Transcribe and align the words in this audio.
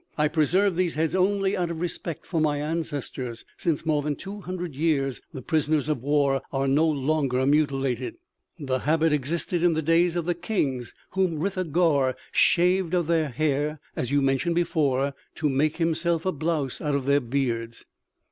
I 0.17 0.29
preserve 0.29 0.77
these 0.77 0.95
heads 0.95 1.13
only 1.13 1.55
out 1.55 1.69
of 1.69 1.79
respect 1.79 2.25
for 2.25 2.41
my 2.41 2.57
ancestors. 2.59 3.45
Since 3.55 3.85
more 3.85 4.01
than 4.01 4.15
two 4.15 4.39
hundred 4.41 4.73
years, 4.73 5.21
the 5.31 5.43
prisoners 5.43 5.89
of 5.89 6.01
war 6.01 6.41
are 6.51 6.67
no 6.67 6.87
longer 6.87 7.45
mutilated. 7.45 8.15
The 8.57 8.79
habit 8.79 9.13
existed 9.13 9.61
in 9.61 9.73
the 9.73 9.83
days 9.83 10.15
of 10.15 10.25
the 10.25 10.33
kings 10.33 10.95
whom 11.11 11.37
Ritha 11.39 11.65
Gaür 11.65 12.15
shaved 12.31 12.95
of 12.95 13.05
their 13.05 13.29
hair, 13.29 13.79
as 13.95 14.09
you 14.09 14.23
mentioned 14.23 14.55
before, 14.55 15.13
to 15.35 15.49
make 15.49 15.77
himself 15.77 16.25
a 16.25 16.31
blouse 16.31 16.81
out 16.81 16.95
of 16.95 17.05
their 17.05 17.19
beards. 17.21 17.85